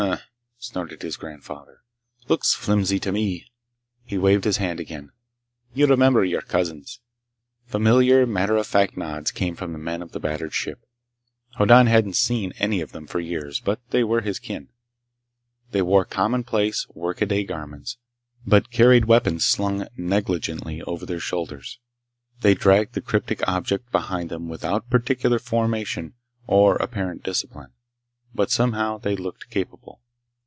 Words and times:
"Hm 0.01 0.13
m 0.13 0.17
m," 0.17 0.23
snorted 0.57 1.01
his 1.03 1.15
grandfather. 1.17 1.81
"Looks 2.27 2.55
flimsy 2.55 2.99
to 2.99 3.11
me!" 3.11 3.51
He 4.03 4.17
waved 4.17 4.45
his 4.45 4.57
hand 4.57 4.79
again. 4.79 5.11
"You 5.75 5.85
remember 5.85 6.23
your 6.23 6.41
cousins." 6.41 6.99
Familiar, 7.65 8.25
matter 8.25 8.57
of 8.57 8.65
fact 8.65 8.97
nods 8.97 9.29
came 9.31 9.55
from 9.55 9.73
the 9.73 9.79
men 9.79 10.01
of 10.01 10.11
the 10.11 10.19
battered 10.19 10.53
ship. 10.55 10.79
Hoddan 11.57 11.85
hadn't 11.87 12.15
seen 12.15 12.51
any 12.57 12.81
of 12.81 12.93
them 12.93 13.05
for 13.05 13.19
years, 13.19 13.59
but 13.59 13.79
they 13.91 14.03
were 14.03 14.21
his 14.21 14.39
kin. 14.39 14.69
They 15.71 15.81
wore 15.83 16.05
commonplace, 16.05 16.87
workaday 16.95 17.43
garments, 17.43 17.97
but 18.45 18.71
carried 18.71 19.05
weapons 19.05 19.45
slung 19.45 19.87
negligently 19.97 20.81
over 20.83 21.05
their 21.05 21.19
shoulders. 21.19 21.77
They 22.41 22.55
dragged 22.55 22.93
the 22.93 23.01
cryptic 23.01 23.47
object 23.47 23.91
behind 23.91 24.29
them 24.29 24.47
without 24.49 24.89
particular 24.89 25.37
formation 25.39 26.13
or 26.47 26.75
apparent 26.77 27.21
discipline, 27.23 27.71
but 28.33 28.49
somehow 28.51 28.97
they 28.97 29.15
looked 29.15 29.49
capable. 29.49 29.99